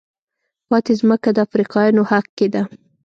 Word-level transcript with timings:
پاتې 0.69 0.93
ځمکه 0.99 1.29
د 1.33 1.37
افریقایانو 1.47 2.01
حق 2.11 2.27
کېده. 2.37 2.61